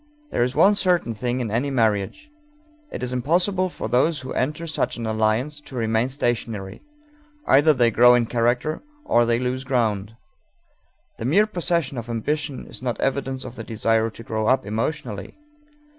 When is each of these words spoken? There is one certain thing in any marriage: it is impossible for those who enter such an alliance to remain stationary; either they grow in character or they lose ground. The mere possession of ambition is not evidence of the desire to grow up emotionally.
There 0.31 0.41
is 0.41 0.55
one 0.55 0.73
certain 0.73 1.13
thing 1.13 1.41
in 1.41 1.51
any 1.51 1.69
marriage: 1.69 2.31
it 2.91 3.03
is 3.03 3.13
impossible 3.13 3.69
for 3.69 3.87
those 3.87 4.21
who 4.21 4.33
enter 4.33 4.65
such 4.65 4.97
an 4.97 5.05
alliance 5.05 5.61
to 5.61 5.75
remain 5.75 6.09
stationary; 6.09 6.81
either 7.45 7.71
they 7.71 7.91
grow 7.91 8.15
in 8.15 8.25
character 8.25 8.81
or 9.05 9.25
they 9.25 9.37
lose 9.37 9.63
ground. 9.63 10.15
The 11.19 11.25
mere 11.25 11.45
possession 11.45 11.99
of 11.99 12.09
ambition 12.09 12.65
is 12.65 12.81
not 12.81 12.99
evidence 12.99 13.45
of 13.45 13.55
the 13.55 13.63
desire 13.63 14.09
to 14.09 14.23
grow 14.23 14.47
up 14.47 14.65
emotionally. 14.65 15.37